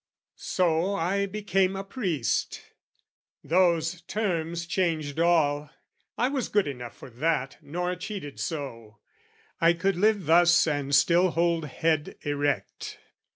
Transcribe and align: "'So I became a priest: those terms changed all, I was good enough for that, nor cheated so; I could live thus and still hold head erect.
"'So 0.57 0.95
I 0.95 1.27
became 1.27 1.75
a 1.75 1.83
priest: 1.83 2.63
those 3.43 4.01
terms 4.07 4.65
changed 4.65 5.19
all, 5.19 5.69
I 6.17 6.27
was 6.27 6.49
good 6.49 6.67
enough 6.67 6.97
for 6.97 7.11
that, 7.11 7.59
nor 7.61 7.95
cheated 7.95 8.39
so; 8.39 8.97
I 9.59 9.73
could 9.73 9.95
live 9.97 10.25
thus 10.25 10.65
and 10.65 10.95
still 10.95 11.29
hold 11.29 11.65
head 11.65 12.15
erect. 12.21 12.97